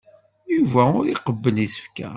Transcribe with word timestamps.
Yuba 0.53 0.83
ur 0.99 1.05
iqebbel 1.07 1.55
isefka. 1.65 2.07